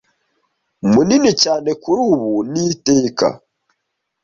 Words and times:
munini 0.91 1.31
cyane 1.43 1.69
kurubu 1.81 2.31
ni 2.51 2.61
iteka 2.71 3.27